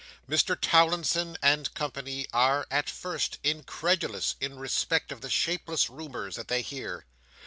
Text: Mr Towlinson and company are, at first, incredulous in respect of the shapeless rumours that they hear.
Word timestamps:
Mr 0.27 0.57
Towlinson 0.59 1.37
and 1.43 1.71
company 1.75 2.25
are, 2.33 2.65
at 2.71 2.89
first, 2.89 3.37
incredulous 3.43 4.33
in 4.41 4.57
respect 4.57 5.11
of 5.11 5.21
the 5.21 5.29
shapeless 5.29 5.91
rumours 5.91 6.37
that 6.37 6.47
they 6.47 6.63
hear. 6.63 7.05